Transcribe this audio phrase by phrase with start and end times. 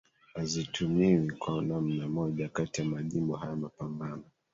[0.33, 4.23] hazitumiwi kwa namna moja kati ya majimbo haya mapambano